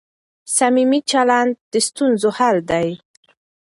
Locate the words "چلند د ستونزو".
1.11-2.29